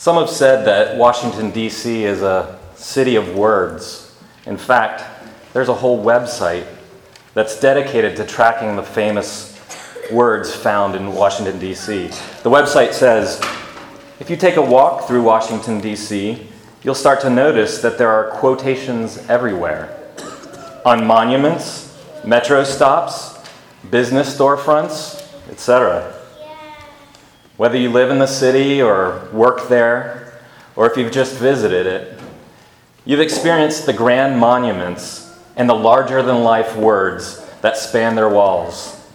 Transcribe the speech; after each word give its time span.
Some 0.00 0.16
have 0.16 0.30
said 0.30 0.64
that 0.64 0.96
Washington, 0.96 1.50
D.C. 1.50 2.04
is 2.04 2.22
a 2.22 2.58
city 2.74 3.16
of 3.16 3.36
words. 3.36 4.18
In 4.46 4.56
fact, 4.56 5.04
there's 5.52 5.68
a 5.68 5.74
whole 5.74 6.02
website 6.02 6.64
that's 7.34 7.60
dedicated 7.60 8.16
to 8.16 8.24
tracking 8.24 8.76
the 8.76 8.82
famous 8.82 9.60
words 10.10 10.54
found 10.54 10.94
in 10.94 11.12
Washington, 11.12 11.58
D.C. 11.58 12.06
The 12.42 12.48
website 12.48 12.94
says 12.94 13.42
if 14.20 14.30
you 14.30 14.38
take 14.38 14.56
a 14.56 14.62
walk 14.62 15.06
through 15.06 15.22
Washington, 15.22 15.82
D.C., 15.82 16.48
you'll 16.82 16.94
start 16.94 17.20
to 17.20 17.28
notice 17.28 17.82
that 17.82 17.98
there 17.98 18.08
are 18.08 18.30
quotations 18.30 19.18
everywhere 19.28 19.94
on 20.86 21.06
monuments, 21.06 21.94
metro 22.24 22.64
stops, 22.64 23.38
business 23.90 24.34
storefronts, 24.34 25.30
etc. 25.50 26.19
Whether 27.60 27.76
you 27.76 27.90
live 27.90 28.10
in 28.10 28.18
the 28.18 28.26
city 28.26 28.80
or 28.80 29.28
work 29.34 29.68
there, 29.68 30.32
or 30.76 30.90
if 30.90 30.96
you've 30.96 31.12
just 31.12 31.36
visited 31.36 31.86
it, 31.86 32.18
you've 33.04 33.20
experienced 33.20 33.84
the 33.84 33.92
grand 33.92 34.40
monuments 34.40 35.38
and 35.56 35.68
the 35.68 35.74
larger 35.74 36.22
than 36.22 36.42
life 36.42 36.74
words 36.74 37.46
that 37.60 37.76
span 37.76 38.14
their 38.14 38.30
walls. 38.30 39.06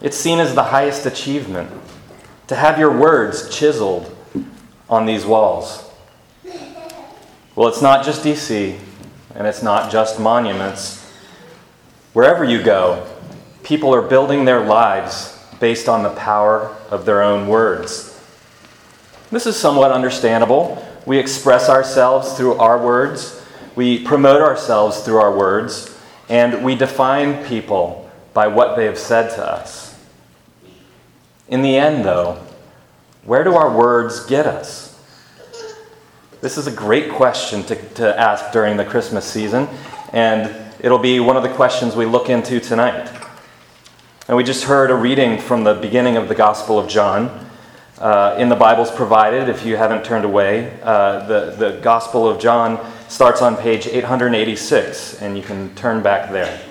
It's 0.00 0.16
seen 0.16 0.40
as 0.40 0.52
the 0.56 0.64
highest 0.64 1.06
achievement 1.06 1.70
to 2.48 2.56
have 2.56 2.76
your 2.76 2.90
words 2.90 3.56
chiseled 3.56 4.16
on 4.88 5.06
these 5.06 5.24
walls. 5.24 5.88
Well, 7.54 7.68
it's 7.68 7.80
not 7.80 8.04
just 8.04 8.24
DC, 8.24 8.80
and 9.36 9.46
it's 9.46 9.62
not 9.62 9.92
just 9.92 10.18
monuments. 10.18 11.08
Wherever 12.14 12.42
you 12.42 12.64
go, 12.64 13.06
people 13.62 13.94
are 13.94 14.02
building 14.02 14.44
their 14.44 14.64
lives 14.64 15.39
based 15.60 15.88
on 15.88 16.02
the 16.02 16.10
power 16.10 16.74
of 16.90 17.04
their 17.04 17.22
own 17.22 17.46
words. 17.46 18.18
This 19.30 19.46
is 19.46 19.56
somewhat 19.56 19.92
understandable. 19.92 20.84
We 21.06 21.18
express 21.18 21.68
ourselves 21.68 22.32
through 22.32 22.54
our 22.54 22.84
words, 22.84 23.40
we 23.76 24.02
promote 24.02 24.40
ourselves 24.40 25.00
through 25.00 25.18
our 25.18 25.36
words, 25.36 25.96
and 26.28 26.64
we 26.64 26.74
define 26.74 27.44
people 27.46 28.10
by 28.34 28.48
what 28.48 28.76
they 28.76 28.86
have 28.86 28.98
said 28.98 29.30
to 29.36 29.44
us. 29.44 29.96
In 31.48 31.62
the 31.62 31.76
end, 31.76 32.04
though, 32.04 32.40
where 33.24 33.44
do 33.44 33.54
our 33.54 33.74
words 33.76 34.24
get 34.26 34.46
us? 34.46 35.00
This 36.40 36.56
is 36.56 36.66
a 36.66 36.72
great 36.72 37.10
question 37.10 37.62
to, 37.64 37.76
to 37.94 38.18
ask 38.18 38.52
during 38.52 38.76
the 38.76 38.84
Christmas 38.84 39.24
season, 39.24 39.68
and 40.12 40.54
it'll 40.80 40.98
be 40.98 41.20
one 41.20 41.36
of 41.36 41.42
the 41.42 41.50
questions 41.50 41.94
we 41.94 42.06
look 42.06 42.30
into 42.30 42.60
tonight. 42.60 43.10
And 44.30 44.36
we 44.36 44.44
just 44.44 44.62
heard 44.62 44.92
a 44.92 44.94
reading 44.94 45.38
from 45.38 45.64
the 45.64 45.74
beginning 45.74 46.16
of 46.16 46.28
the 46.28 46.36
Gospel 46.36 46.78
of 46.78 46.88
John. 46.88 47.50
Uh, 47.98 48.36
in 48.38 48.48
the 48.48 48.54
Bibles 48.54 48.88
provided, 48.88 49.48
if 49.48 49.66
you 49.66 49.74
haven't 49.74 50.04
turned 50.04 50.24
away, 50.24 50.78
uh, 50.84 51.26
the, 51.26 51.56
the 51.58 51.80
Gospel 51.80 52.28
of 52.28 52.38
John 52.38 52.78
starts 53.08 53.42
on 53.42 53.56
page 53.56 53.88
886, 53.88 55.20
and 55.20 55.36
you 55.36 55.42
can 55.42 55.74
turn 55.74 56.00
back 56.00 56.30
there. 56.30 56.62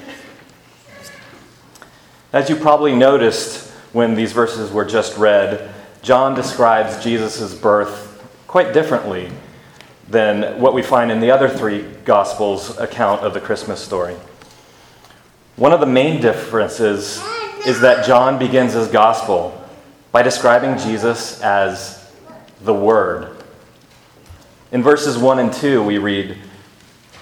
As 2.32 2.50
you 2.50 2.56
probably 2.56 2.96
noticed 2.96 3.70
when 3.92 4.16
these 4.16 4.32
verses 4.32 4.72
were 4.72 4.86
just 4.86 5.18
read, 5.18 5.70
John 6.02 6.36
describes 6.36 7.04
Jesus' 7.04 7.54
birth 7.54 8.24
quite 8.48 8.72
differently 8.72 9.34
than 10.08 10.62
what 10.62 10.74
we 10.74 10.82
find 10.82 11.12
in 11.12 11.20
the 11.20 11.32
other 11.32 11.50
three 11.50 11.82
Gospels' 12.06 12.78
account 12.78 13.20
of 13.20 13.34
the 13.34 13.42
Christmas 13.42 13.82
story. 13.82 14.16
One 15.58 15.74
of 15.74 15.82
the 15.82 15.86
main 15.86 16.22
differences 16.22 17.22
is 17.66 17.82
that 17.82 18.06
John 18.06 18.40
begins 18.40 18.74
his 18.74 18.88
Gospel 18.88 19.56
by 20.12 20.24
describing 20.24 20.78
Jesus 20.78 21.42
as 21.42 22.12
the 22.62 22.74
Word. 22.74 23.36
In 24.72 24.82
verses 24.82 25.18
1 25.18 25.40
and 25.40 25.54
2, 25.54 25.84
we 25.84 25.98
read, 25.98 26.38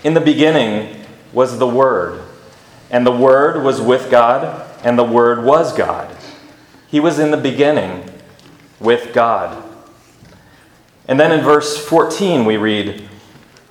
In 0.03 0.14
the 0.14 0.22
beginning 0.22 1.06
was 1.34 1.58
the 1.58 1.68
Word, 1.68 2.22
and 2.92 3.06
the 3.06 3.12
Word 3.12 3.64
was 3.64 3.81
with 3.81 4.12
God, 4.12 4.66
and 4.84 4.98
the 4.98 5.03
Word 5.03 5.44
was 5.44 5.75
God. 5.75 6.16
He 6.88 7.00
was 7.00 7.19
in 7.19 7.31
the 7.31 7.38
beginning 7.38 8.09
with 8.80 9.14
God. 9.14 9.64
And 11.08 11.19
then 11.19 11.31
in 11.31 11.44
verse 11.44 11.84
14, 11.84 12.46
we 12.46 12.58
read, 12.58 13.09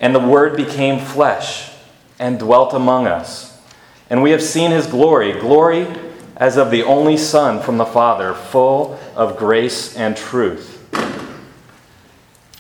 And 0.01 0.15
the 0.15 0.21
Word 0.21 0.57
became 0.57 0.99
flesh 0.99 1.71
and 2.19 2.39
dwelt 2.39 2.75
among 2.75 3.07
us. 3.07 3.61
And 4.11 4.23
we 4.23 4.31
have 4.33 4.43
seen 4.43 4.71
his 4.71 4.87
glory, 4.87 5.33
glory 5.33 5.87
as 6.37 6.57
of 6.57 6.71
the 6.71 6.83
only 6.83 7.17
Son 7.17 7.61
from 7.63 7.79
the 7.79 7.87
Father, 7.87 8.35
full 8.35 8.99
of 9.15 9.37
grace 9.37 9.97
and 9.97 10.17
truth. 10.17 10.75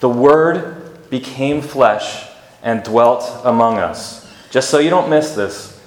The 0.00 0.08
Word 0.08 1.08
became 1.10 1.60
flesh 1.60 2.26
and 2.62 2.82
dwelt 2.82 3.40
among 3.44 3.78
us. 3.78 4.30
Just 4.50 4.70
so 4.70 4.78
you 4.78 4.90
don't 4.90 5.10
miss 5.10 5.34
this, 5.34 5.80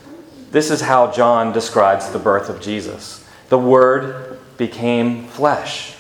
this 0.52 0.72
is 0.72 0.82
how 0.82 1.12
John 1.12 1.52
describes 1.52 2.10
the 2.10 2.20
birth 2.20 2.50
of 2.50 2.62
Jesus. 2.62 3.28
The 3.50 3.58
Word 3.58 4.40
became 4.58 5.26
flesh. 5.28 5.96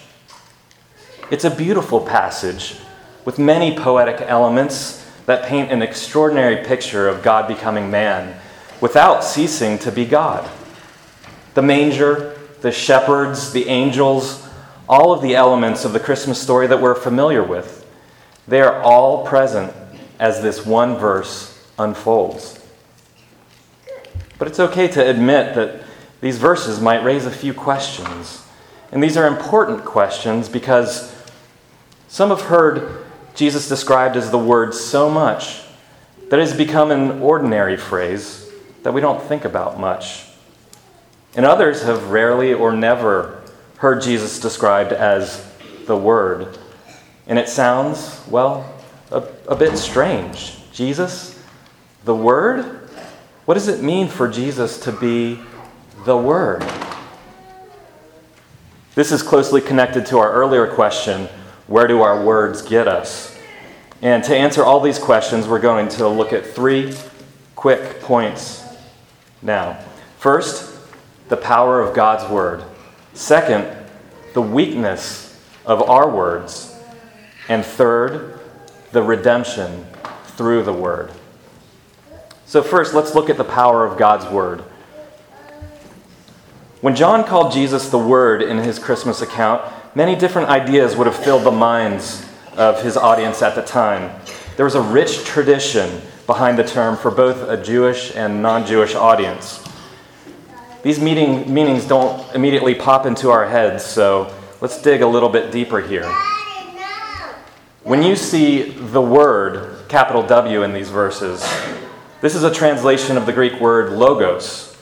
It's 1.31 1.45
a 1.45 1.55
beautiful 1.55 2.01
passage 2.01 2.75
with 3.25 3.37
many 3.37 3.75
poetic 3.75 4.21
elements 4.21 5.05
that 5.25 5.45
paint 5.45 5.71
an 5.71 5.81
extraordinary 5.81 6.65
picture 6.65 7.07
of 7.07 7.21
God 7.21 7.47
becoming 7.47 7.91
man 7.91 8.39
without 8.81 9.23
ceasing 9.23 9.77
to 9.79 9.91
be 9.91 10.05
God. 10.05 10.49
The 11.53 11.61
manger, 11.61 12.37
the 12.61 12.71
shepherds, 12.71 13.51
the 13.51 13.67
angels, 13.67 14.47
all 14.87 15.13
of 15.13 15.21
the 15.21 15.35
elements 15.35 15.85
of 15.85 15.93
the 15.93 15.99
Christmas 15.99 16.41
story 16.41 16.67
that 16.67 16.81
we're 16.81 16.95
familiar 16.95 17.43
with, 17.43 17.85
they 18.47 18.61
are 18.61 18.81
all 18.81 19.25
present 19.25 19.73
as 20.19 20.41
this 20.41 20.65
one 20.65 20.97
verse 20.97 21.69
unfolds. 21.77 22.59
But 24.37 24.47
it's 24.47 24.59
okay 24.59 24.87
to 24.87 25.07
admit 25.07 25.55
that 25.55 25.81
these 26.21 26.37
verses 26.37 26.79
might 26.79 27.03
raise 27.03 27.25
a 27.25 27.31
few 27.31 27.53
questions. 27.53 28.45
And 28.91 29.03
these 29.03 29.17
are 29.17 29.27
important 29.27 29.85
questions 29.85 30.49
because 30.49 31.15
some 32.07 32.29
have 32.29 32.41
heard 32.41 33.05
Jesus 33.35 33.69
described 33.69 34.17
as 34.17 34.31
the 34.31 34.37
Word 34.37 34.73
so 34.73 35.09
much 35.09 35.61
that 36.29 36.39
it 36.39 36.47
has 36.47 36.55
become 36.55 36.91
an 36.91 37.21
ordinary 37.21 37.77
phrase 37.77 38.49
that 38.83 38.93
we 38.93 39.01
don't 39.01 39.21
think 39.21 39.45
about 39.45 39.79
much. 39.79 40.25
And 41.35 41.45
others 41.45 41.83
have 41.83 42.09
rarely 42.09 42.53
or 42.53 42.73
never 42.73 43.41
heard 43.77 44.01
Jesus 44.01 44.39
described 44.39 44.91
as 44.91 45.45
the 45.85 45.95
Word. 45.95 46.57
And 47.27 47.37
it 47.37 47.47
sounds, 47.47 48.21
well, 48.27 48.73
a, 49.11 49.23
a 49.47 49.55
bit 49.55 49.77
strange. 49.77 50.57
Jesus, 50.73 51.41
the 52.05 52.15
Word? 52.15 52.89
What 53.45 53.53
does 53.53 53.67
it 53.67 53.81
mean 53.81 54.07
for 54.07 54.27
Jesus 54.27 54.79
to 54.81 54.91
be 54.91 55.39
the 56.05 56.17
Word? 56.17 56.63
This 58.95 59.11
is 59.11 59.23
closely 59.23 59.61
connected 59.61 60.05
to 60.07 60.17
our 60.17 60.31
earlier 60.31 60.67
question 60.67 61.27
where 61.67 61.87
do 61.87 62.01
our 62.01 62.25
words 62.25 62.63
get 62.63 62.87
us? 62.87 63.37
And 64.01 64.23
to 64.23 64.35
answer 64.35 64.63
all 64.63 64.79
these 64.79 64.97
questions, 64.97 65.47
we're 65.47 65.59
going 65.59 65.87
to 65.89 66.07
look 66.07 66.33
at 66.33 66.45
three 66.45 66.95
quick 67.55 68.01
points 68.01 68.63
now. 69.41 69.79
First, 70.17 70.68
the 71.29 71.37
power 71.37 71.79
of 71.79 71.95
God's 71.95 72.29
word. 72.29 72.63
Second, 73.13 73.67
the 74.33 74.41
weakness 74.41 75.39
of 75.65 75.81
our 75.89 76.09
words. 76.09 76.75
And 77.47 77.65
third, 77.65 78.39
the 78.91 79.01
redemption 79.01 79.85
through 80.25 80.63
the 80.63 80.73
word. 80.73 81.11
So, 82.45 82.63
first, 82.63 82.93
let's 82.93 83.13
look 83.13 83.29
at 83.29 83.37
the 83.37 83.43
power 83.43 83.85
of 83.85 83.97
God's 83.97 84.25
word. 84.25 84.61
When 86.81 86.95
John 86.95 87.23
called 87.23 87.51
Jesus 87.51 87.89
the 87.89 87.99
Word 87.99 88.41
in 88.41 88.57
his 88.57 88.79
Christmas 88.79 89.21
account, 89.21 89.61
many 89.95 90.15
different 90.15 90.49
ideas 90.49 90.95
would 90.95 91.07
have 91.07 91.15
filled 91.15 91.43
the 91.43 91.51
minds 91.51 92.25
of 92.55 92.81
his 92.81 92.97
audience 92.97 93.41
at 93.41 93.53
the 93.53 93.61
time. 93.61 94.19
There 94.55 94.65
was 94.65 94.75
a 94.75 94.81
rich 94.81 95.25
tradition 95.25 96.01
behind 96.25 96.57
the 96.57 96.63
term 96.63 96.95
for 96.97 97.11
both 97.11 97.49
a 97.49 97.61
Jewish 97.61 98.15
and 98.15 98.41
non 98.41 98.65
Jewish 98.65 98.95
audience. 98.95 99.68
These 100.81 100.99
meanings 100.99 101.85
don't 101.85 102.33
immediately 102.33 102.73
pop 102.73 103.05
into 103.05 103.29
our 103.29 103.47
heads, 103.47 103.83
so 103.83 104.33
let's 104.61 104.81
dig 104.81 105.01
a 105.01 105.07
little 105.07 105.29
bit 105.29 105.51
deeper 105.51 105.81
here. 105.81 106.09
When 107.83 108.01
you 108.01 108.15
see 108.15 108.71
the 108.71 109.01
word, 109.01 109.87
capital 109.89 110.23
W, 110.23 110.63
in 110.63 110.73
these 110.73 110.89
verses, 110.89 111.41
this 112.21 112.35
is 112.35 112.43
a 112.43 112.53
translation 112.53 113.17
of 113.17 113.25
the 113.25 113.33
Greek 113.33 113.59
word 113.59 113.91
logos. 113.91 114.77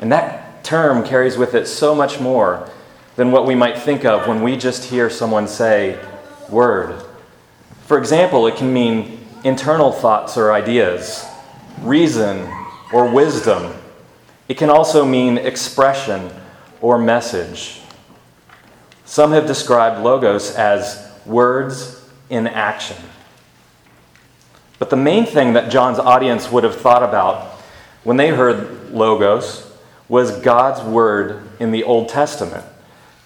And 0.00 0.12
that 0.12 0.62
term 0.62 1.04
carries 1.04 1.36
with 1.36 1.54
it 1.54 1.66
so 1.66 1.94
much 1.94 2.20
more 2.20 2.70
than 3.16 3.32
what 3.32 3.46
we 3.46 3.54
might 3.54 3.78
think 3.78 4.04
of 4.04 4.28
when 4.28 4.42
we 4.42 4.56
just 4.56 4.84
hear 4.84 5.08
someone 5.08 5.48
say, 5.48 5.98
word. 6.50 7.02
For 7.86 7.98
example, 7.98 8.46
it 8.46 8.56
can 8.56 8.72
mean 8.72 9.26
internal 9.42 9.90
thoughts 9.90 10.36
or 10.36 10.52
ideas, 10.52 11.24
reason 11.80 12.48
or 12.92 13.08
wisdom. 13.08 13.72
It 14.48 14.56
can 14.56 14.70
also 14.70 15.04
mean 15.04 15.38
expression 15.38 16.30
or 16.80 16.98
message. 16.98 17.80
Some 19.04 19.32
have 19.32 19.46
described 19.46 20.02
logos 20.02 20.54
as 20.54 21.10
words 21.24 22.08
in 22.30 22.46
action. 22.46 22.96
But 24.78 24.90
the 24.90 24.96
main 24.96 25.26
thing 25.26 25.54
that 25.54 25.70
John's 25.70 25.98
audience 25.98 26.50
would 26.50 26.64
have 26.64 26.76
thought 26.76 27.02
about 27.02 27.46
when 28.04 28.16
they 28.16 28.28
heard 28.28 28.90
Logos 28.92 29.72
was 30.08 30.40
God's 30.40 30.82
word 30.82 31.42
in 31.58 31.72
the 31.72 31.82
Old 31.84 32.08
Testament. 32.08 32.64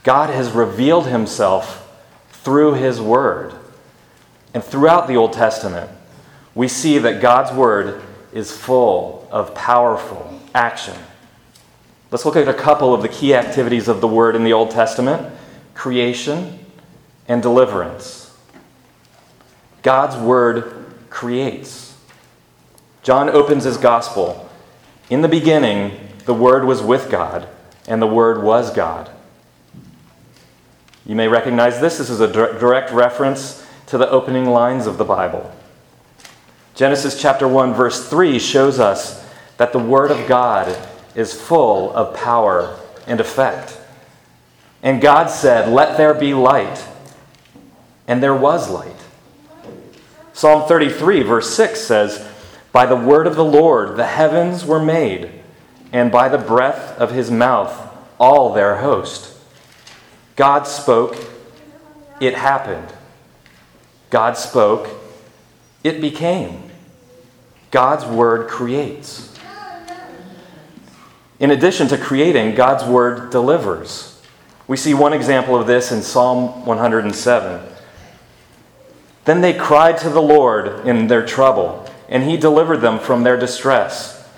God 0.02 0.30
has 0.30 0.52
revealed 0.52 1.06
himself 1.06 1.86
through 2.30 2.74
his 2.74 3.00
word. 3.00 3.52
And 4.54 4.64
throughout 4.64 5.06
the 5.06 5.16
Old 5.16 5.32
Testament, 5.32 5.90
we 6.54 6.68
see 6.68 6.98
that 6.98 7.20
God's 7.20 7.52
word 7.52 8.00
is 8.32 8.56
full 8.56 9.28
of 9.30 9.54
powerful 9.54 10.40
action. 10.54 10.96
Let's 12.10 12.24
look 12.24 12.36
at 12.36 12.48
a 12.48 12.54
couple 12.54 12.92
of 12.92 13.02
the 13.02 13.08
key 13.08 13.34
activities 13.34 13.86
of 13.86 14.00
the 14.00 14.08
word 14.08 14.34
in 14.34 14.44
the 14.44 14.52
Old 14.52 14.70
Testament 14.70 15.32
creation 15.74 16.58
and 17.28 17.40
deliverance. 17.40 18.36
God's 19.82 20.16
word 20.16 20.86
creates. 21.08 21.96
John 23.02 23.30
opens 23.30 23.64
his 23.64 23.76
gospel. 23.76 24.48
In 25.08 25.22
the 25.22 25.28
beginning, 25.28 25.98
the 26.26 26.34
Word 26.34 26.64
was 26.64 26.82
with 26.82 27.10
God, 27.10 27.48
and 27.88 28.00
the 28.00 28.06
Word 28.06 28.42
was 28.42 28.72
God. 28.72 29.10
You 31.06 31.16
may 31.16 31.28
recognize 31.28 31.80
this. 31.80 31.98
This 31.98 32.10
is 32.10 32.20
a 32.20 32.30
direct 32.30 32.92
reference 32.92 33.66
to 33.86 33.98
the 33.98 34.08
opening 34.08 34.46
lines 34.46 34.86
of 34.86 34.98
the 34.98 35.04
Bible. 35.04 35.50
Genesis 36.74 37.20
chapter 37.20 37.48
1, 37.48 37.74
verse 37.74 38.08
3 38.08 38.38
shows 38.38 38.78
us 38.78 39.26
that 39.56 39.72
the 39.72 39.78
Word 39.78 40.10
of 40.10 40.28
God 40.28 40.68
is 41.14 41.38
full 41.38 41.92
of 41.92 42.16
power 42.16 42.78
and 43.06 43.20
effect. 43.20 43.78
And 44.82 45.00
God 45.00 45.28
said, 45.28 45.68
Let 45.68 45.96
there 45.96 46.14
be 46.14 46.34
light. 46.34 46.84
And 48.06 48.22
there 48.22 48.34
was 48.34 48.70
light. 48.70 48.96
Psalm 50.32 50.66
33, 50.66 51.22
verse 51.22 51.54
6 51.54 51.80
says, 51.80 52.26
By 52.72 52.86
the 52.86 52.96
word 52.96 53.26
of 53.26 53.36
the 53.36 53.44
Lord 53.44 53.96
the 53.96 54.06
heavens 54.06 54.64
were 54.64 54.82
made, 54.82 55.30
and 55.92 56.10
by 56.10 56.28
the 56.28 56.38
breath 56.38 56.98
of 56.98 57.12
his 57.12 57.30
mouth 57.30 57.88
all 58.18 58.52
their 58.52 58.76
host. 58.76 59.36
God 60.36 60.66
spoke, 60.66 61.16
it 62.20 62.34
happened. 62.34 62.88
God 64.08 64.36
spoke, 64.36 64.88
it 65.84 66.00
became. 66.00 66.70
God's 67.70 68.04
word 68.04 68.48
creates. 68.48 69.38
In 71.40 71.50
addition 71.50 71.88
to 71.88 71.96
creating, 71.96 72.54
God's 72.54 72.84
word 72.84 73.30
delivers. 73.30 74.20
We 74.68 74.76
see 74.76 74.92
one 74.92 75.14
example 75.14 75.56
of 75.56 75.66
this 75.66 75.90
in 75.90 76.02
Psalm 76.02 76.66
107. 76.66 77.66
Then 79.24 79.40
they 79.40 79.54
cried 79.54 79.96
to 79.98 80.10
the 80.10 80.20
Lord 80.20 80.86
in 80.86 81.06
their 81.06 81.24
trouble, 81.24 81.90
and 82.10 82.22
he 82.24 82.36
delivered 82.36 82.82
them 82.82 82.98
from 82.98 83.22
their 83.22 83.38
distress. 83.38 84.28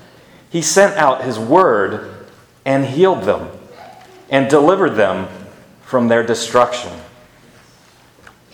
He 0.49 0.62
sent 0.62 0.96
out 0.96 1.25
his 1.25 1.38
word 1.38 2.26
and 2.64 2.84
healed 2.84 3.25
them, 3.25 3.50
and 4.31 4.49
delivered 4.49 4.94
them 4.94 5.28
from 5.82 6.06
their 6.06 6.25
destruction. 6.25 6.93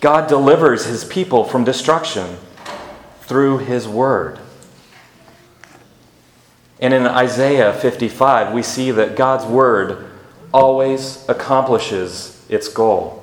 God 0.01 0.27
delivers 0.27 0.85
his 0.85 1.03
people 1.05 1.43
from 1.43 1.63
destruction 1.63 2.37
through 3.21 3.59
his 3.59 3.87
word. 3.87 4.39
And 6.81 6.93
in 6.93 7.05
Isaiah 7.05 7.73
55, 7.73 8.53
we 8.53 8.63
see 8.63 8.91
that 8.91 9.15
God's 9.15 9.45
word 9.45 10.09
always 10.53 11.27
accomplishes 11.27 12.45
its 12.49 12.67
goal 12.67 13.19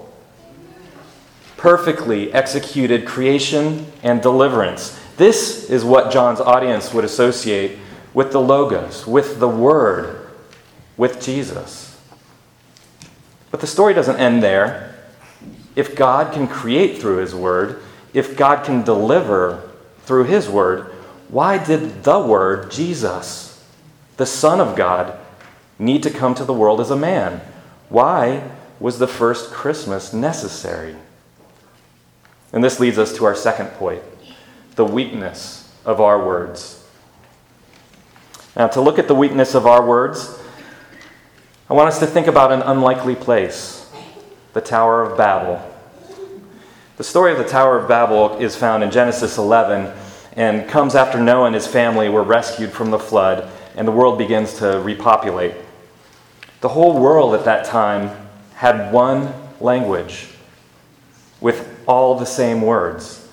perfectly 1.56 2.32
executed 2.32 3.06
creation 3.06 3.86
and 4.02 4.20
deliverance. 4.22 4.98
This 5.16 5.70
is 5.70 5.84
what 5.84 6.12
John's 6.12 6.40
audience 6.40 6.92
would 6.92 7.04
associate 7.04 7.78
with 8.12 8.32
the 8.32 8.40
Logos, 8.40 9.06
with 9.06 9.40
the 9.40 9.48
Word, 9.48 10.28
with 10.96 11.20
Jesus. 11.20 11.98
But 13.50 13.60
the 13.60 13.66
story 13.66 13.94
doesn't 13.94 14.18
end 14.18 14.42
there. 14.42 14.94
If 15.74 15.96
God 15.96 16.32
can 16.32 16.46
create 16.46 16.98
through 16.98 17.16
His 17.18 17.34
Word, 17.34 17.82
if 18.12 18.36
God 18.36 18.64
can 18.64 18.82
deliver 18.82 19.70
through 20.02 20.24
His 20.24 20.48
Word, 20.48 20.92
why 21.28 21.62
did 21.62 22.04
the 22.04 22.18
Word, 22.18 22.70
Jesus, 22.70 23.64
the 24.16 24.26
Son 24.26 24.60
of 24.60 24.76
God, 24.76 25.18
need 25.78 26.02
to 26.04 26.10
come 26.10 26.34
to 26.34 26.44
the 26.44 26.52
world 26.52 26.80
as 26.80 26.90
a 26.90 26.96
man? 26.96 27.40
Why 27.88 28.50
was 28.78 28.98
the 28.98 29.08
first 29.08 29.50
Christmas 29.50 30.12
necessary? 30.12 30.96
And 32.52 32.62
this 32.62 32.80
leads 32.80 32.98
us 32.98 33.14
to 33.16 33.24
our 33.24 33.34
second 33.34 33.68
point 33.72 34.02
the 34.76 34.84
weakness 34.84 35.72
of 35.84 36.00
our 36.00 36.24
words. 36.24 36.84
Now, 38.54 38.68
to 38.68 38.80
look 38.80 38.98
at 38.98 39.08
the 39.08 39.14
weakness 39.14 39.54
of 39.54 39.66
our 39.66 39.84
words, 39.84 40.38
I 41.68 41.74
want 41.74 41.88
us 41.88 41.98
to 41.98 42.06
think 42.06 42.26
about 42.26 42.52
an 42.52 42.62
unlikely 42.62 43.16
place 43.16 43.90
the 44.52 44.60
Tower 44.60 45.02
of 45.02 45.18
Babel. 45.18 45.62
The 46.96 47.04
story 47.04 47.32
of 47.32 47.38
the 47.38 47.44
Tower 47.44 47.78
of 47.78 47.88
Babel 47.88 48.38
is 48.38 48.56
found 48.56 48.82
in 48.82 48.90
Genesis 48.90 49.36
11 49.36 49.92
and 50.36 50.68
comes 50.68 50.94
after 50.94 51.18
Noah 51.18 51.46
and 51.46 51.54
his 51.54 51.66
family 51.66 52.08
were 52.08 52.22
rescued 52.22 52.70
from 52.70 52.90
the 52.90 52.98
flood 52.98 53.50
and 53.74 53.88
the 53.88 53.92
world 53.92 54.18
begins 54.18 54.54
to 54.58 54.80
repopulate. 54.80 55.54
The 56.60 56.68
whole 56.68 56.98
world 56.98 57.34
at 57.34 57.44
that 57.44 57.64
time 57.64 58.10
had 58.54 58.92
one 58.92 59.32
language 59.60 60.28
with 61.40 61.68
all 61.86 62.18
the 62.18 62.26
same 62.26 62.62
words. 62.62 63.28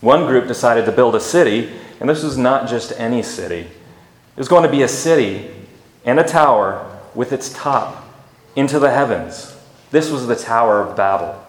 One 0.00 0.26
group 0.26 0.46
decided 0.46 0.84
to 0.86 0.92
build 0.92 1.14
a 1.14 1.20
city, 1.20 1.72
and 2.00 2.08
this 2.08 2.22
was 2.22 2.36
not 2.36 2.68
just 2.68 2.92
any 2.98 3.22
city. 3.22 3.60
It 3.60 4.38
was 4.38 4.48
going 4.48 4.64
to 4.64 4.68
be 4.68 4.82
a 4.82 4.88
city 4.88 5.50
and 6.04 6.20
a 6.20 6.24
tower 6.24 7.00
with 7.14 7.32
its 7.32 7.52
top 7.52 8.04
into 8.54 8.78
the 8.78 8.90
heavens. 8.90 9.56
This 9.90 10.10
was 10.10 10.26
the 10.26 10.36
Tower 10.36 10.80
of 10.80 10.96
Babel. 10.96 11.42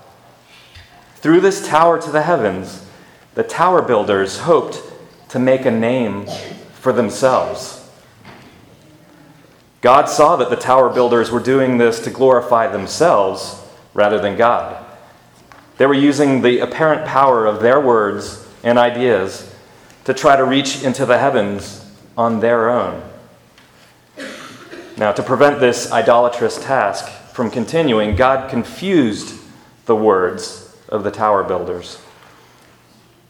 Through 1.16 1.42
this 1.42 1.68
tower 1.68 2.00
to 2.02 2.12
the 2.12 2.22
heavens, 2.22 2.87
the 3.38 3.44
tower 3.44 3.84
builders 3.84 4.40
hoped 4.40 4.82
to 5.30 5.38
make 5.38 5.64
a 5.64 5.70
name 5.70 6.26
for 6.74 6.92
themselves. 6.92 7.88
God 9.82 10.10
saw 10.10 10.38
that 10.38 10.50
the 10.50 10.56
tower 10.56 10.90
builders 10.90 11.30
were 11.30 11.40
doing 11.40 11.78
this 11.78 12.00
to 12.00 12.10
glorify 12.10 12.66
themselves 12.66 13.62
rather 13.94 14.18
than 14.18 14.38
God. 14.38 14.84
They 15.78 15.86
were 15.86 15.94
using 15.94 16.42
the 16.42 16.62
apparent 16.62 17.06
power 17.06 17.46
of 17.46 17.62
their 17.62 17.80
words 17.80 18.44
and 18.64 18.80
ideas 18.80 19.54
to 20.06 20.16
try 20.16 20.36
to 20.36 20.44
reach 20.44 20.82
into 20.82 21.06
the 21.06 21.20
heavens 21.20 21.86
on 22.18 22.40
their 22.40 22.72
own. 22.72 23.04
Now, 24.98 25.12
to 25.12 25.22
prevent 25.22 25.60
this 25.60 25.92
idolatrous 25.92 26.58
task 26.58 27.08
from 27.34 27.52
continuing, 27.52 28.16
God 28.16 28.50
confused 28.50 29.40
the 29.86 29.96
words 29.96 30.76
of 30.90 31.04
the 31.04 31.12
tower 31.12 31.44
builders. 31.44 32.02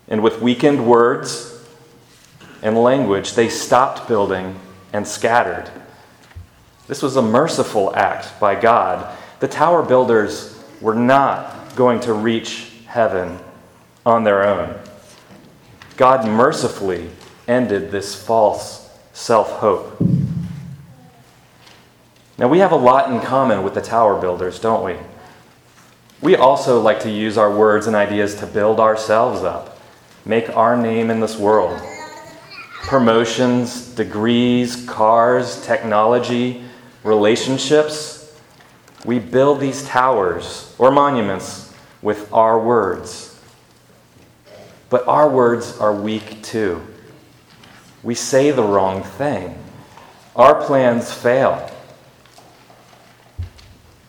And 0.07 0.23
with 0.23 0.41
weakened 0.41 0.87
words 0.87 1.65
and 2.61 2.77
language, 2.77 3.33
they 3.33 3.49
stopped 3.49 4.07
building 4.07 4.59
and 4.93 5.07
scattered. 5.07 5.69
This 6.87 7.01
was 7.01 7.17
a 7.17 7.21
merciful 7.21 7.95
act 7.95 8.39
by 8.39 8.55
God. 8.59 9.15
The 9.39 9.47
tower 9.47 9.83
builders 9.83 10.57
were 10.81 10.95
not 10.95 11.75
going 11.75 11.99
to 12.01 12.13
reach 12.13 12.71
heaven 12.85 13.37
on 14.05 14.23
their 14.23 14.47
own. 14.47 14.79
God 15.97 16.27
mercifully 16.27 17.09
ended 17.47 17.91
this 17.91 18.15
false 18.15 18.89
self 19.13 19.51
hope. 19.59 19.99
Now, 22.37 22.47
we 22.47 22.59
have 22.59 22.71
a 22.71 22.77
lot 22.77 23.11
in 23.11 23.19
common 23.19 23.63
with 23.63 23.73
the 23.73 23.81
tower 23.81 24.19
builders, 24.19 24.59
don't 24.59 24.83
we? 24.83 24.95
We 26.21 26.35
also 26.35 26.79
like 26.79 26.99
to 27.01 27.09
use 27.09 27.37
our 27.37 27.53
words 27.53 27.87
and 27.87 27.95
ideas 27.95 28.35
to 28.35 28.47
build 28.47 28.79
ourselves 28.79 29.41
up, 29.41 29.76
make 30.27 30.55
our 30.55 30.75
name 30.75 31.09
in 31.09 31.21
this 31.21 31.37
world. 31.37 31.79
Promotions, 32.83 33.87
degrees, 33.95 34.85
cars, 34.85 35.65
technology, 35.65 36.63
relationships. 37.03 38.37
We 39.05 39.19
build 39.19 39.59
these 39.59 39.85
towers 39.85 40.75
or 40.77 40.91
monuments 40.91 41.73
with 42.01 42.31
our 42.33 42.59
words. 42.59 43.39
But 44.89 45.07
our 45.07 45.29
words 45.29 45.77
are 45.79 45.93
weak 45.93 46.43
too. 46.43 46.81
We 48.03 48.15
say 48.15 48.51
the 48.51 48.63
wrong 48.63 49.03
thing. 49.03 49.57
Our 50.35 50.61
plans 50.63 51.11
fail. 51.11 51.71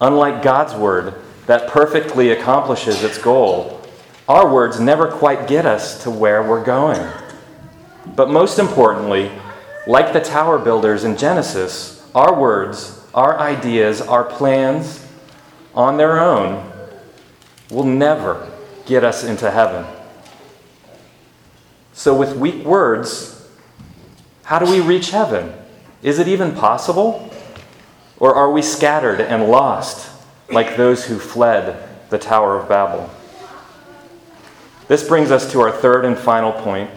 Unlike 0.01 0.43
God's 0.43 0.75
word, 0.75 1.15
that 1.47 1.69
perfectly 1.69 2.31
accomplishes 2.31 3.03
its 3.03 3.19
goal, 3.19 3.78
our 4.29 4.53
words 4.53 4.79
never 4.79 5.11
quite 5.11 5.49
get 5.49 5.65
us 5.65 6.03
to 6.03 6.11
where 6.11 6.43
we're 6.43 6.63
going. 6.63 7.11
But 8.15 8.29
most 8.29 8.59
importantly, 8.59 9.33
like 9.87 10.13
the 10.13 10.21
tower 10.21 10.59
builders 10.59 11.05
in 11.05 11.17
Genesis, 11.17 12.07
our 12.15 12.39
words, 12.39 13.07
our 13.15 13.39
ideas, 13.39 14.03
our 14.03 14.25
plans 14.25 15.05
on 15.75 15.97
their 15.97 16.21
own 16.21 16.71
will 17.71 17.85
never 17.85 18.51
get 18.85 19.03
us 19.03 19.25
into 19.25 19.51
heaven. 19.51 19.87
So, 21.95 22.15
with 22.15 22.37
weak 22.37 22.65
words, 22.65 23.49
how 24.45 24.59
do 24.59 24.71
we 24.71 24.81
reach 24.81 25.11
heaven? 25.11 25.53
Is 26.03 26.19
it 26.19 26.29
even 26.29 26.55
possible? 26.55 27.31
Or 28.19 28.35
are 28.35 28.51
we 28.51 28.63
scattered 28.63 29.21
and 29.21 29.49
lost 29.49 30.11
like 30.51 30.77
those 30.77 31.07
who 31.07 31.19
fled 31.19 31.89
the 32.11 32.19
Tower 32.19 32.59
of 32.59 32.69
Babel? 32.69 33.11
This 34.89 35.07
brings 35.07 35.31
us 35.31 35.53
to 35.53 35.61
our 35.61 35.71
third 35.71 36.07
and 36.07 36.17
final 36.17 36.51
point 36.51 36.91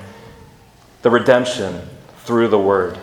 the 1.01 1.09
redemption 1.09 1.81
through 2.19 2.47
the 2.47 2.59
Word. 2.59 2.97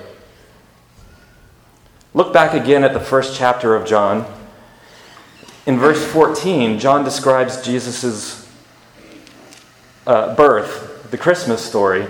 Look 2.15 2.33
back 2.33 2.55
again 2.55 2.85
at 2.85 2.95
the 2.95 3.01
first 3.01 3.37
chapter 3.37 3.77
of 3.77 3.87
John. 3.87 4.25
In 5.67 5.79
verse 5.79 6.03
14, 6.07 6.79
John 6.79 7.05
describes 7.05 7.61
Jesus' 7.61 8.51
uh, 10.07 10.35
birth, 10.35 11.11
the 11.11 11.19
Christmas 11.19 11.63
story, 11.63 12.07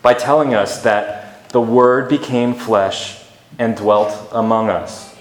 by 0.00 0.14
telling 0.14 0.54
us 0.54 0.82
that 0.82 1.50
the 1.50 1.60
Word 1.60 2.08
became 2.08 2.54
flesh 2.54 3.22
and 3.58 3.76
dwelt 3.76 4.28
among 4.32 4.70
us. 4.70 5.14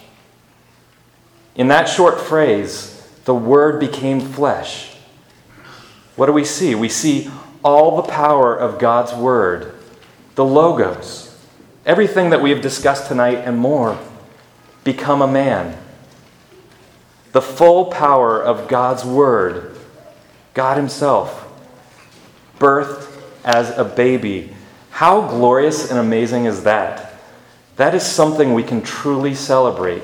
In 1.55 1.67
that 1.67 1.89
short 1.89 2.19
phrase, 2.21 3.05
the 3.25 3.35
Word 3.35 3.79
became 3.79 4.21
flesh. 4.21 4.92
What 6.15 6.27
do 6.27 6.33
we 6.33 6.45
see? 6.45 6.75
We 6.75 6.89
see 6.89 7.29
all 7.63 7.95
the 7.95 8.09
power 8.09 8.55
of 8.55 8.79
God's 8.79 9.13
Word, 9.13 9.73
the 10.35 10.45
Logos, 10.45 11.35
everything 11.85 12.29
that 12.29 12.41
we 12.41 12.49
have 12.51 12.61
discussed 12.61 13.07
tonight 13.07 13.39
and 13.39 13.57
more, 13.57 13.97
become 14.83 15.21
a 15.21 15.27
man. 15.27 15.77
The 17.31 17.41
full 17.41 17.85
power 17.85 18.41
of 18.41 18.67
God's 18.67 19.03
Word, 19.03 19.75
God 20.53 20.77
Himself, 20.77 21.39
birthed 22.59 23.09
as 23.43 23.75
a 23.77 23.83
baby. 23.83 24.53
How 24.91 25.27
glorious 25.27 25.89
and 25.89 25.99
amazing 25.99 26.45
is 26.45 26.63
that? 26.63 27.13
That 27.77 27.95
is 27.95 28.03
something 28.03 28.53
we 28.53 28.63
can 28.63 28.83
truly 28.83 29.33
celebrate 29.33 30.03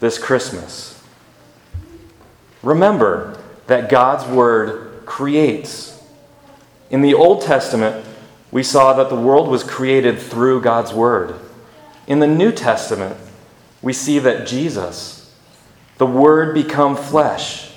this 0.00 0.18
Christmas. 0.18 1.02
Remember 2.62 3.38
that 3.66 3.88
God's 3.88 4.26
Word 4.26 4.87
creates. 5.08 6.00
In 6.90 7.02
the 7.02 7.14
Old 7.14 7.42
Testament, 7.42 8.04
we 8.50 8.62
saw 8.62 8.92
that 8.92 9.08
the 9.08 9.20
world 9.20 9.48
was 9.48 9.64
created 9.64 10.18
through 10.18 10.60
God's 10.60 10.92
Word. 10.92 11.34
In 12.06 12.20
the 12.20 12.26
New 12.26 12.52
Testament, 12.52 13.16
we 13.82 13.92
see 13.92 14.18
that 14.18 14.46
Jesus, 14.46 15.34
the 15.96 16.06
Word 16.06 16.54
become 16.54 16.94
flesh, 16.94 17.72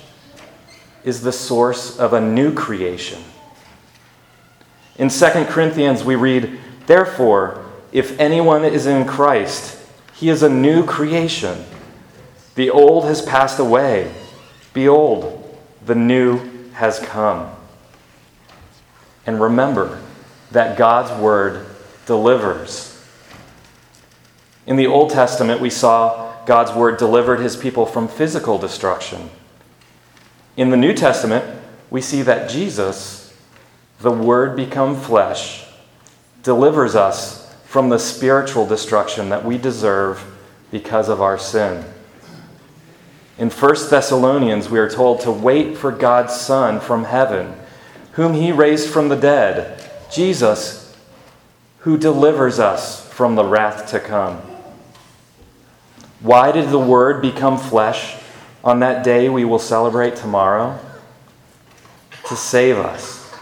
is 1.04 1.22
the 1.22 1.32
source 1.32 1.98
of 1.98 2.12
a 2.12 2.20
new 2.20 2.54
creation. 2.54 3.22
In 4.96 5.08
2 5.08 5.26
Corinthians, 5.46 6.04
we 6.04 6.14
read, 6.14 6.58
Therefore, 6.86 7.64
if 7.92 8.18
anyone 8.20 8.64
is 8.64 8.86
in 8.86 9.06
Christ, 9.06 9.78
he 10.14 10.28
is 10.28 10.42
a 10.42 10.48
new 10.48 10.84
creation. 10.84 11.64
The 12.54 12.70
old 12.70 13.04
has 13.06 13.22
passed 13.22 13.58
away. 13.58 14.12
Behold, 14.72 15.38
the 15.84 15.94
new 15.94 16.51
has 16.82 16.98
come. 16.98 17.48
And 19.24 19.40
remember 19.40 20.00
that 20.50 20.76
God's 20.76 21.12
word 21.22 21.64
delivers. 22.06 23.00
In 24.66 24.74
the 24.74 24.88
Old 24.88 25.10
Testament, 25.10 25.60
we 25.60 25.70
saw 25.70 26.44
God's 26.44 26.72
word 26.72 26.98
delivered 26.98 27.38
his 27.38 27.54
people 27.54 27.86
from 27.86 28.08
physical 28.08 28.58
destruction. 28.58 29.30
In 30.56 30.70
the 30.70 30.76
New 30.76 30.92
Testament, 30.92 31.44
we 31.88 32.00
see 32.00 32.20
that 32.22 32.50
Jesus, 32.50 33.32
the 34.00 34.10
word 34.10 34.56
become 34.56 35.00
flesh, 35.00 35.64
delivers 36.42 36.96
us 36.96 37.54
from 37.64 37.90
the 37.90 37.98
spiritual 38.00 38.66
destruction 38.66 39.28
that 39.28 39.44
we 39.44 39.56
deserve 39.56 40.24
because 40.72 41.08
of 41.08 41.22
our 41.22 41.38
sin. 41.38 41.84
In 43.38 43.50
1 43.50 43.90
Thessalonians, 43.90 44.68
we 44.68 44.78
are 44.78 44.90
told 44.90 45.20
to 45.22 45.30
wait 45.30 45.76
for 45.76 45.90
God's 45.90 46.34
Son 46.34 46.80
from 46.80 47.04
heaven, 47.04 47.54
whom 48.12 48.34
he 48.34 48.52
raised 48.52 48.88
from 48.88 49.08
the 49.08 49.16
dead, 49.16 49.90
Jesus, 50.12 50.96
who 51.78 51.96
delivers 51.96 52.58
us 52.58 53.08
from 53.08 53.34
the 53.34 53.44
wrath 53.44 53.90
to 53.90 54.00
come. 54.00 54.36
Why 56.20 56.52
did 56.52 56.68
the 56.68 56.78
Word 56.78 57.22
become 57.22 57.58
flesh 57.58 58.16
on 58.62 58.80
that 58.80 59.02
day 59.02 59.28
we 59.28 59.44
will 59.44 59.58
celebrate 59.58 60.16
tomorrow? 60.16 60.78
To 62.26 62.36
save 62.36 62.78
us. 62.78 63.34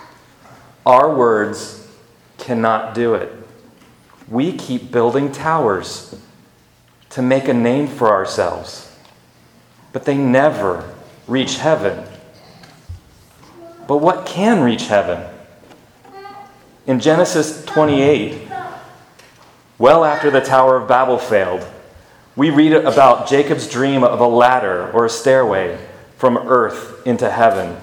Our 0.87 1.15
words 1.15 1.87
cannot 2.39 2.95
do 2.95 3.15
it 3.15 3.41
we 4.31 4.53
keep 4.53 4.93
building 4.93 5.33
towers 5.33 6.15
to 7.11 7.21
make 7.21 7.49
a 7.49 7.55
name 7.55 7.89
for 7.89 8.09
ourselves, 8.09 8.90
but 9.93 10.05
they 10.05 10.17
never 10.17 10.93
reach 11.27 11.57
heaven. 11.57 12.05
But 13.87 13.99
what 13.99 14.27
can 14.27 14.63
reach 14.63 14.87
heaven? 14.87 15.25
In 16.87 17.01
Genesis 17.01 17.65
28, 17.67 18.49
well 19.79 20.05
after 20.05 20.31
the 20.31 20.41
Tower 20.41 20.77
of 20.77 20.89
Babel 20.89 21.19
failed, 21.19 21.67
we 22.37 22.51
read 22.51 22.73
about 22.73 23.29
Jacob's 23.29 23.69
dream 23.69 24.05
of 24.05 24.21
a 24.21 24.27
ladder 24.27 24.91
or 24.93 25.07
a 25.07 25.11
stairway 25.11 25.79
from 26.17 26.37
earth 26.37 27.07
into 27.07 27.31
heaven. 27.31 27.77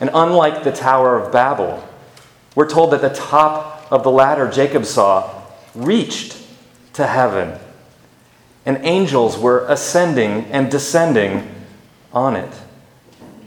And 0.00 0.10
unlike 0.12 0.64
the 0.64 0.72
Tower 0.72 1.16
of 1.18 1.32
Babel, 1.32 1.86
we're 2.54 2.68
told 2.68 2.90
that 2.92 3.00
the 3.00 3.08
top 3.08 3.86
of 3.90 4.02
the 4.02 4.10
ladder 4.10 4.50
Jacob 4.50 4.84
saw 4.84 5.42
reached 5.74 6.36
to 6.94 7.06
heaven, 7.06 7.58
and 8.66 8.78
angels 8.82 9.38
were 9.38 9.66
ascending 9.68 10.44
and 10.46 10.70
descending 10.70 11.53
on 12.14 12.36
it. 12.36 12.52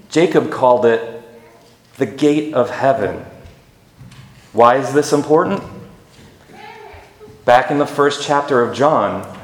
Jacob 0.10 0.52
called 0.52 0.86
it 0.86 1.24
the 1.98 2.06
gate 2.06 2.54
of 2.54 2.70
heaven. 2.70 3.26
Why 4.54 4.78
is 4.78 4.94
this 4.94 5.14
important? 5.14 5.64
Back 7.46 7.72
in 7.72 7.78
the 7.78 7.88
first 7.88 8.24
chapter 8.24 8.62
of 8.62 8.76
John, 8.76 9.38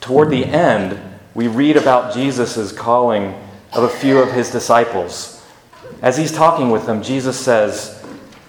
toward 0.00 0.30
the 0.30 0.44
end, 0.44 1.00
we 1.34 1.48
read 1.48 1.76
about 1.76 2.14
Jesus' 2.14 2.72
calling 2.72 3.34
of 3.72 3.84
a 3.84 3.88
few 3.88 4.18
of 4.18 4.32
his 4.32 4.50
disciples. 4.50 5.44
As 6.02 6.18
he's 6.18 6.32
talking 6.32 6.70
with 6.70 6.86
them, 6.86 7.02
Jesus 7.02 7.38
says, 7.38 8.04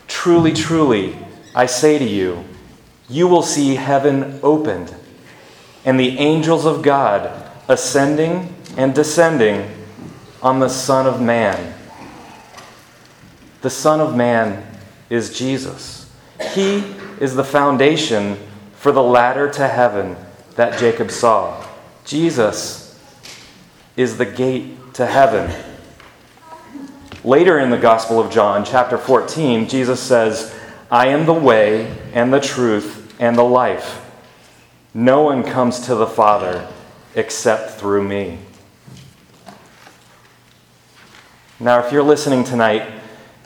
Truly, 0.07 0.51
truly, 0.51 1.17
I 1.55 1.65
say 1.65 1.97
to 1.97 2.05
you, 2.05 2.43
you 3.09 3.27
will 3.27 3.41
see 3.41 3.75
heaven 3.75 4.39
opened 4.43 4.93
and 5.85 5.99
the 5.99 6.17
angels 6.17 6.65
of 6.65 6.81
God 6.81 7.31
ascending 7.67 8.53
and 8.77 8.93
descending 8.93 9.69
on 10.43 10.59
the 10.59 10.69
Son 10.69 11.07
of 11.07 11.21
Man. 11.21 11.73
The 13.61 13.69
Son 13.69 14.01
of 14.01 14.15
Man 14.15 14.63
is 15.09 15.37
Jesus. 15.37 16.11
He 16.51 16.83
is 17.19 17.35
the 17.35 17.45
foundation 17.45 18.37
for 18.75 18.91
the 18.91 19.01
ladder 19.01 19.49
to 19.51 19.67
heaven 19.67 20.17
that 20.55 20.77
Jacob 20.77 21.09
saw. 21.09 21.65
Jesus 22.03 22.99
is 23.95 24.17
the 24.17 24.25
gate 24.25 24.93
to 24.95 25.05
heaven. 25.05 25.49
Later 27.23 27.57
in 27.57 27.69
the 27.69 27.77
Gospel 27.77 28.19
of 28.19 28.29
John, 28.29 28.65
chapter 28.65 28.97
14, 28.97 29.69
Jesus 29.69 30.01
says, 30.01 30.53
I 30.91 31.07
am 31.07 31.25
the 31.25 31.33
way 31.33 31.95
and 32.13 32.33
the 32.33 32.41
truth 32.41 33.15
and 33.17 33.37
the 33.37 33.43
life. 33.43 34.01
No 34.93 35.21
one 35.21 35.43
comes 35.43 35.79
to 35.85 35.95
the 35.95 36.05
Father 36.05 36.67
except 37.15 37.79
through 37.79 38.03
me. 38.03 38.39
Now, 41.63 41.79
if 41.79 41.93
you're 41.93 42.03
listening 42.03 42.43
tonight 42.43 42.91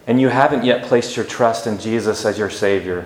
and 0.08 0.20
you 0.20 0.30
haven't 0.30 0.66
yet 0.66 0.86
placed 0.86 1.16
your 1.16 1.24
trust 1.24 1.68
in 1.68 1.78
Jesus 1.78 2.26
as 2.26 2.36
your 2.36 2.50
Savior, 2.50 3.06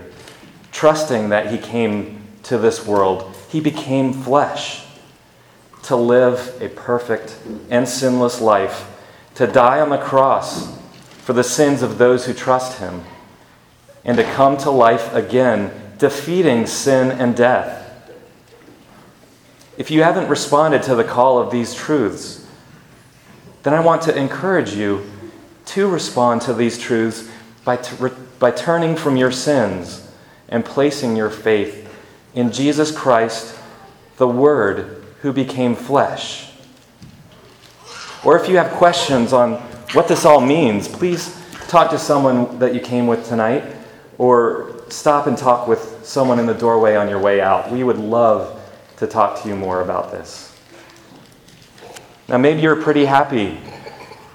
trusting 0.72 1.27
that 1.30 1.51
He 1.51 1.58
came 1.58 2.24
to 2.44 2.58
this 2.58 2.88
world, 2.88 3.36
He 3.50 3.60
became 3.60 4.13
flesh 4.13 4.86
to 5.84 5.98
live 5.98 6.58
a 6.62 6.70
perfect 6.70 7.38
and 7.70 7.89
sinless 7.89 8.39
life, 8.39 8.88
to 9.36 9.48
die 9.48 9.82
on 9.82 9.89
the 9.89 9.98
cross 9.98 10.80
for 11.10 11.34
the 11.34 11.44
sins 11.44 11.82
of 11.82 11.98
those 11.98 12.25
who 12.25 12.34
trust 12.34 12.80
Him 12.80 13.03
and 14.06 14.15
to 14.15 14.24
come 14.24 14.56
to 14.60 14.72
life 14.72 15.13
again, 15.13 15.74
defeating 15.98 16.65
sin 16.65 17.12
and 17.12 17.36
death. 17.36 17.80
If 19.77 19.91
you 19.91 20.03
haven't 20.03 20.30
responded 20.30 20.84
to 20.84 20.96
the 20.96 21.03
call 21.03 21.38
of 21.38 21.51
these 21.51 21.75
truths, 21.75 22.40
then 23.63 23.74
I 23.74 23.80
want 23.80 24.01
to 24.03 24.18
encourage 24.18 24.74
you 24.74 25.10
to 25.65 25.88
respond 25.88 26.41
to 26.44 26.53
these 26.53 26.77
truths 26.77 27.30
by, 27.63 27.77
t- 27.77 27.96
by 28.39 28.51
turning 28.51 28.96
from 28.96 29.15
your 29.15 29.32
sins 29.32 30.10
and 30.50 30.65
placing 30.65 31.15
your 31.15 31.30
faith 31.30 31.88
in 32.34 32.51
Jesus 32.51 32.91
Christ, 32.96 33.58
the 34.18 34.27
Word 34.27 35.03
who 35.22 35.32
became 35.32 35.75
flesh. 35.75 36.51
Or 38.24 38.39
if 38.39 38.50
you 38.50 38.58
have 38.58 38.72
questions 38.74 39.34
on 39.34 39.53
what 39.94 40.08
this 40.08 40.25
all 40.25 40.41
means, 40.41 40.88
please 40.88 41.38
talk 41.68 41.91
to 41.91 42.00
someone 42.00 42.60
that 42.60 42.74
you 42.74 42.80
came 42.80 43.08
with 43.08 43.27
tonight, 43.27 43.63
or 44.18 44.84
stop 44.89 45.27
and 45.27 45.38
talk 45.38 45.68
with 45.68 46.06
someone 46.06 46.39
in 46.39 46.46
the 46.46 46.53
doorway 46.53 46.96
on 46.96 47.10
your 47.10 47.20
way 47.20 47.41
out. 47.41 47.72
We 47.72 47.84
would 47.84 47.98
love 47.98 48.60
to 48.98 49.08
talk 49.08 49.41
to 49.41 49.50
you 49.50 49.56
more 49.56 49.82
about 49.82 50.12
this. 50.12 50.50
Now, 52.28 52.38
maybe 52.38 52.62
you're 52.62 52.82
pretty 52.82 53.06
happy 53.06 53.58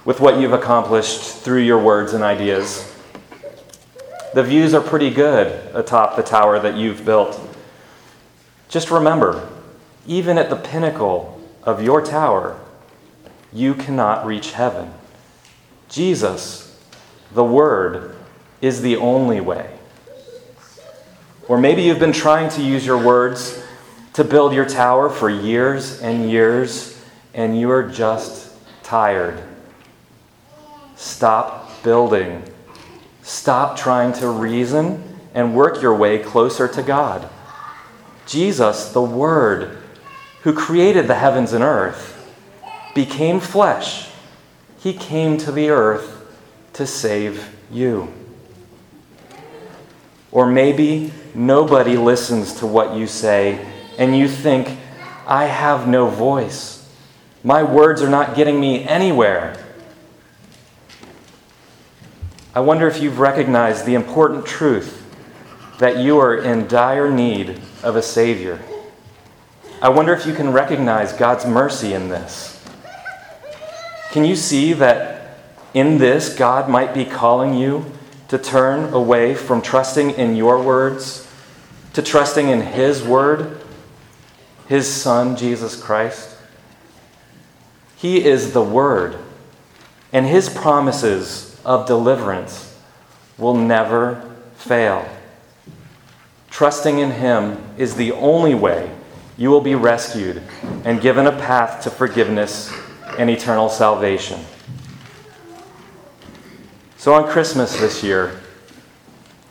with 0.05 0.19
what 0.19 0.39
you've 0.39 0.53
accomplished 0.53 1.21
through 1.21 1.61
your 1.61 1.79
words 1.79 2.13
and 2.13 2.23
ideas. 2.23 2.93
The 4.33 4.43
views 4.43 4.73
are 4.73 4.81
pretty 4.81 5.09
good 5.09 5.75
atop 5.75 6.15
the 6.15 6.23
tower 6.23 6.59
that 6.59 6.75
you've 6.75 7.03
built. 7.03 7.39
Just 8.69 8.91
remember, 8.91 9.49
even 10.05 10.37
at 10.37 10.49
the 10.49 10.55
pinnacle 10.55 11.41
of 11.63 11.81
your 11.81 12.01
tower, 12.01 12.59
you 13.51 13.73
cannot 13.73 14.25
reach 14.25 14.51
heaven. 14.51 14.93
Jesus, 15.89 16.79
the 17.33 17.43
Word, 17.43 18.15
is 18.61 18.81
the 18.81 18.97
only 18.97 19.39
way. 19.39 19.77
Or 21.47 21.57
maybe 21.57 21.83
you've 21.83 21.99
been 21.99 22.11
trying 22.11 22.49
to 22.51 22.61
use 22.61 22.85
your 22.85 23.03
words 23.03 23.63
to 24.13 24.23
build 24.23 24.53
your 24.53 24.65
tower 24.65 25.09
for 25.09 25.29
years 25.29 26.01
and 26.01 26.29
years, 26.29 26.96
and 27.37 27.57
you 27.57 27.69
are 27.71 27.87
just 27.87 28.51
tired. 28.83 29.41
Stop 30.97 31.83
building. 31.83 32.43
Stop 33.21 33.77
trying 33.77 34.11
to 34.13 34.27
reason 34.27 35.01
and 35.33 35.55
work 35.55 35.81
your 35.81 35.95
way 35.95 36.17
closer 36.17 36.67
to 36.67 36.81
God. 36.81 37.29
Jesus, 38.25 38.91
the 38.91 39.01
Word, 39.01 39.77
who 40.41 40.51
created 40.51 41.07
the 41.07 41.15
heavens 41.15 41.53
and 41.53 41.63
earth, 41.63 42.15
became 42.95 43.39
flesh. 43.39 44.09
He 44.79 44.93
came 44.93 45.37
to 45.37 45.51
the 45.51 45.69
earth 45.69 46.35
to 46.73 46.87
save 46.87 47.55
you. 47.71 48.11
Or 50.31 50.47
maybe 50.47 51.13
nobody 51.35 51.97
listens 51.97 52.55
to 52.55 52.65
what 52.65 52.95
you 52.95 53.05
say 53.05 53.65
and 53.99 54.17
you 54.17 54.27
think, 54.27 54.77
I 55.27 55.45
have 55.45 55.87
no 55.87 56.07
voice. 56.07 56.76
My 57.47 57.63
words 57.63 58.01
are 58.01 58.09
not 58.09 58.35
getting 58.35 58.59
me 58.59 58.83
anywhere. 58.83 59.55
I 62.53 62.59
wonder 62.59 62.89
if 62.89 63.01
you've 63.01 63.19
recognized 63.19 63.85
the 63.85 63.93
important 63.93 64.45
truth 64.45 65.01
that 65.79 65.95
you 65.95 66.19
are 66.19 66.35
in 66.35 66.67
dire 66.67 67.09
need 67.09 67.61
of 67.83 67.95
a 67.95 68.01
Savior. 68.01 68.59
I 69.81 69.87
wonder 69.87 70.11
if 70.11 70.25
you 70.25 70.33
can 70.33 70.51
recognize 70.51 71.13
God's 71.13 71.45
mercy 71.45 71.93
in 71.93 72.09
this. 72.09 72.61
Can 74.11 74.25
you 74.25 74.35
see 74.35 74.73
that 74.73 75.37
in 75.73 75.99
this, 75.99 76.35
God 76.35 76.69
might 76.69 76.93
be 76.93 77.05
calling 77.05 77.53
you 77.53 77.85
to 78.27 78.37
turn 78.37 78.93
away 78.93 79.35
from 79.35 79.61
trusting 79.61 80.09
in 80.09 80.35
your 80.35 80.61
words 80.61 81.25
to 81.93 82.01
trusting 82.01 82.49
in 82.49 82.59
His 82.59 83.01
Word, 83.01 83.61
His 84.67 84.85
Son, 84.85 85.37
Jesus 85.37 85.81
Christ? 85.81 86.36
He 87.97 88.23
is 88.23 88.53
the 88.53 88.63
Word, 88.63 89.17
and 90.13 90.25
His 90.25 90.49
promises 90.49 91.59
of 91.65 91.87
deliverance 91.87 92.79
will 93.39 93.55
never 93.55 94.35
fail. 94.55 95.07
Trusting 96.51 96.99
in 96.99 97.11
Him 97.11 97.57
is 97.77 97.95
the 97.95 98.11
only 98.11 98.53
way 98.53 98.91
you 99.35 99.49
will 99.49 99.61
be 99.61 99.73
rescued 99.73 100.43
and 100.85 101.01
given 101.01 101.25
a 101.25 101.31
path 101.31 101.83
to 101.83 101.89
forgiveness 101.89 102.71
and 103.17 103.31
eternal 103.31 103.67
salvation. 103.67 104.39
So, 106.97 107.13
on 107.13 107.27
Christmas 107.27 107.79
this 107.79 108.03
year, 108.03 108.39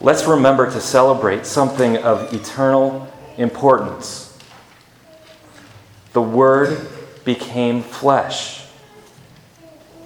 let's 0.01 0.25
remember 0.25 0.71
to 0.71 0.81
celebrate 0.81 1.47
something 1.47 1.97
of 1.99 2.33
eternal 2.33 3.13
importance. 3.39 4.39
The 6.13 6.23
Word 6.23 6.89
became 7.27 7.83
flesh. 7.83 8.65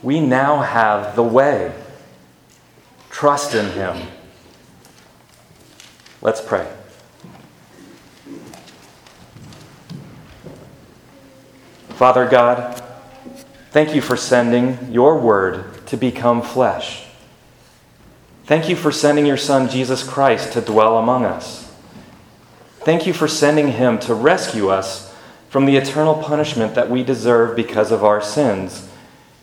We 0.02 0.18
now 0.18 0.62
have 0.62 1.14
the 1.14 1.22
way. 1.22 1.72
Trust 3.10 3.54
in 3.54 3.70
Him. 3.72 4.08
Let's 6.22 6.40
pray. 6.40 6.66
Father 11.90 12.26
God, 12.26 12.82
thank 13.70 13.94
you 13.94 14.00
for 14.00 14.16
sending 14.16 14.90
your 14.90 15.20
word 15.20 15.86
to 15.88 15.98
become 15.98 16.40
flesh. 16.40 17.04
Thank 18.44 18.70
you 18.70 18.74
for 18.74 18.90
sending 18.90 19.26
your 19.26 19.36
Son, 19.36 19.68
Jesus 19.68 20.02
Christ, 20.02 20.54
to 20.54 20.62
dwell 20.62 20.96
among 20.96 21.26
us. 21.26 21.70
Thank 22.78 23.06
you 23.06 23.12
for 23.12 23.28
sending 23.28 23.68
him 23.68 23.98
to 24.00 24.14
rescue 24.14 24.70
us 24.70 25.09
from 25.50 25.66
the 25.66 25.76
eternal 25.76 26.14
punishment 26.14 26.74
that 26.74 26.88
we 26.88 27.04
deserve 27.04 27.54
because 27.54 27.92
of 27.92 28.02
our 28.02 28.22
sins, 28.22 28.88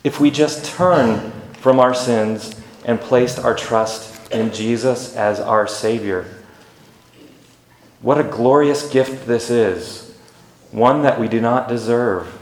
if 0.03 0.19
we 0.19 0.31
just 0.31 0.65
turn 0.65 1.31
from 1.53 1.79
our 1.79 1.93
sins 1.93 2.59
and 2.83 2.99
placed 2.99 3.37
our 3.37 3.55
trust 3.55 4.31
in 4.31 4.51
Jesus 4.51 5.15
as 5.15 5.39
our 5.39 5.67
Savior. 5.67 6.25
What 8.01 8.19
a 8.19 8.23
glorious 8.23 8.89
gift 8.89 9.27
this 9.27 9.51
is, 9.51 10.17
one 10.71 11.03
that 11.03 11.19
we 11.19 11.27
do 11.27 11.39
not 11.39 11.67
deserve 11.67 12.37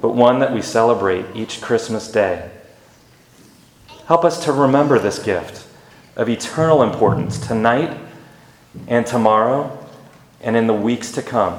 but 0.00 0.14
one 0.14 0.38
that 0.40 0.52
we 0.52 0.62
celebrate 0.62 1.24
each 1.34 1.60
Christmas 1.60 2.10
day. 2.10 2.50
Help 4.06 4.24
us 4.24 4.44
to 4.44 4.52
remember 4.52 4.98
this 4.98 5.18
gift 5.18 5.66
of 6.16 6.28
eternal 6.28 6.82
importance 6.82 7.44
tonight 7.44 7.98
and 8.86 9.06
tomorrow 9.06 9.84
and 10.40 10.56
in 10.56 10.66
the 10.66 10.74
weeks 10.74 11.10
to 11.12 11.22
come. 11.22 11.58